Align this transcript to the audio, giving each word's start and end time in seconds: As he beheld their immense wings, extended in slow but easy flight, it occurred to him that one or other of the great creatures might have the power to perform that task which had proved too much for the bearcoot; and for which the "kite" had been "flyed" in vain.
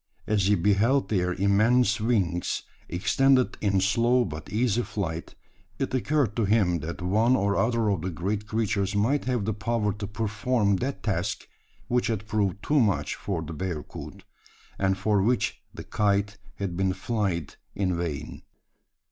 As 0.25 0.47
he 0.47 0.55
beheld 0.55 1.09
their 1.09 1.31
immense 1.33 1.99
wings, 2.01 2.63
extended 2.89 3.55
in 3.61 3.79
slow 3.79 4.25
but 4.25 4.49
easy 4.51 4.81
flight, 4.81 5.35
it 5.77 5.93
occurred 5.93 6.35
to 6.37 6.45
him 6.45 6.79
that 6.79 7.03
one 7.03 7.35
or 7.35 7.55
other 7.55 7.87
of 7.87 8.01
the 8.01 8.09
great 8.09 8.47
creatures 8.47 8.95
might 8.95 9.25
have 9.25 9.45
the 9.45 9.53
power 9.53 9.93
to 9.93 10.07
perform 10.07 10.77
that 10.77 11.03
task 11.03 11.47
which 11.87 12.07
had 12.07 12.25
proved 12.27 12.63
too 12.63 12.79
much 12.79 13.13
for 13.13 13.43
the 13.43 13.53
bearcoot; 13.53 14.23
and 14.79 14.97
for 14.97 15.21
which 15.21 15.61
the 15.71 15.83
"kite" 15.83 16.39
had 16.55 16.75
been 16.75 16.93
"flyed" 16.93 17.57
in 17.75 17.95
vain. 17.95 18.41